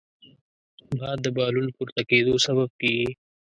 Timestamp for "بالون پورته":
1.37-2.01